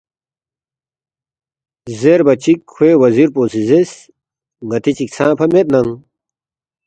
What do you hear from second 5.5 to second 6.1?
میدننگ